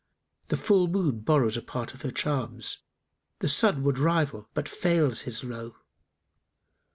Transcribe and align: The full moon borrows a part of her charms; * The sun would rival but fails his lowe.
The 0.47 0.57
full 0.57 0.87
moon 0.87 1.19
borrows 1.19 1.57
a 1.57 1.61
part 1.61 1.93
of 1.93 2.01
her 2.01 2.09
charms; 2.09 2.79
* 3.09 3.39
The 3.41 3.47
sun 3.47 3.83
would 3.83 3.99
rival 3.99 4.49
but 4.55 4.67
fails 4.67 5.21
his 5.29 5.43
lowe. 5.43 5.75